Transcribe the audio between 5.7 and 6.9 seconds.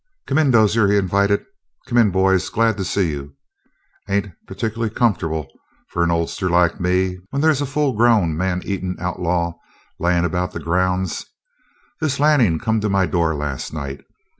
for an oldster like